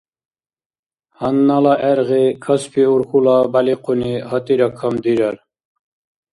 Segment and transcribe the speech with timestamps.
[1.17, 5.35] Гьаннала гӀергъи Каспи урхьула бялихъуни гьатӀира камдирар.